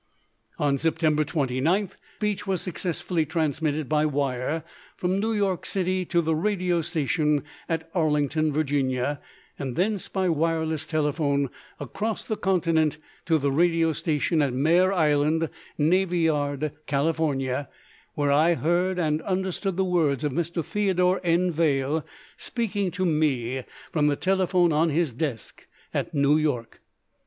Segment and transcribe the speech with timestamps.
[0.57, 4.63] On September 29th, speech was successfully transmitted by wire
[4.97, 9.21] from New York City to the radio station at Arlington, Virginia,
[9.59, 15.51] and thence by wireless telephone across the continent to the radio station at Mare Island
[15.77, 17.69] Navy yard, California,
[18.15, 20.65] where I heard and understood the words of Mr.
[20.65, 21.51] Theodore N.
[21.51, 22.03] Vail
[22.37, 26.81] speaking to me from the telephone on his desk at New York.